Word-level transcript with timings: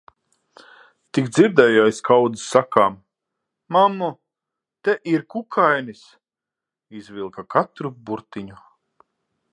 Tik 1.17 1.27
dzirdēju 1.35 1.83
aiz 1.89 1.99
kaudzes 2.09 2.45
sakām: 2.53 2.97
"Mammu, 3.77 4.09
te 4.87 4.97
ir 5.13 5.27
kukainis." 5.35 6.03
Izvilka 7.03 7.47
katru 7.57 7.97
burtiņu. 8.11 8.63